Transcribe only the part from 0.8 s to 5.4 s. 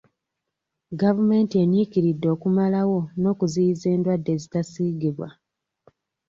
Gavumenti enyiikiridde okumalawo n'okuziyiza endwadde ezitasiigibwa.